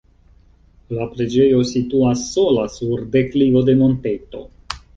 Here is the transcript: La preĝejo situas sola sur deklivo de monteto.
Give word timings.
La 0.99 1.05
preĝejo 1.11 1.59
situas 1.73 2.25
sola 2.31 2.65
sur 2.79 3.07
deklivo 3.19 3.65
de 3.71 3.79
monteto. 3.83 4.45